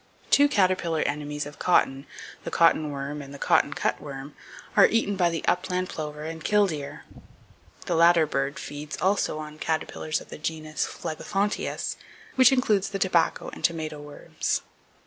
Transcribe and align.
Two 0.31 0.49
caterpillar 0.49 1.01
enemies 1.03 1.45
of 1.45 1.59
cotton, 1.59 2.07
the 2.43 2.49
cotton 2.49 2.89
worm 2.89 3.21
and 3.21 3.35
the 3.35 3.37
cotton 3.37 3.71
cutworm, 3.71 4.33
are 4.75 4.87
eaten 4.87 5.15
by 5.15 5.29
the 5.29 5.45
upland 5.47 5.89
plover 5.89 6.23
and 6.23 6.43
killdeer. 6.43 7.05
The 7.85 7.93
latter 7.95 8.25
bird 8.25 8.57
feeds 8.57 8.97
also 8.99 9.37
on 9.37 9.59
caterpillars 9.59 10.19
of 10.19 10.29
the 10.29 10.39
genus 10.39 10.87
Phlegethontius, 10.87 11.97
which 12.33 12.51
includes, 12.51 12.89
the 12.89 12.97
tobacco 12.97 13.51
and 13.53 13.63
tomato 13.63 13.99
worms. 14.01 14.63